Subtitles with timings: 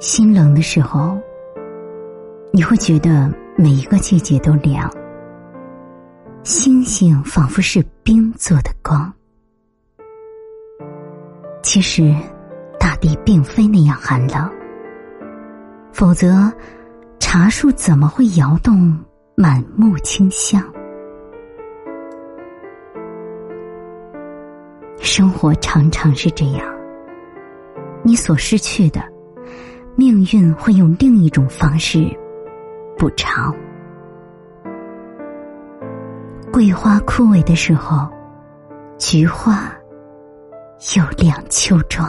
[0.00, 1.18] 心冷的时候，
[2.54, 4.90] 你会觉得每一个季节都凉。
[6.42, 9.12] 星星仿佛是冰做的光，
[11.62, 12.14] 其实
[12.78, 14.50] 大地并非那样寒冷，
[15.92, 16.50] 否则
[17.18, 18.98] 茶树怎么会摇动
[19.36, 20.64] 满目清香？
[24.98, 26.66] 生活常常是这样，
[28.02, 29.02] 你所失去的，
[30.00, 32.08] 命运会用另一种方式
[32.96, 33.54] 补偿。
[36.50, 38.08] 桂花枯萎的时候，
[38.96, 39.70] 菊花
[40.96, 42.08] 又亮秋装。